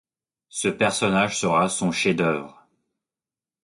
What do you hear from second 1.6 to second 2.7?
son chef-d'œuvre.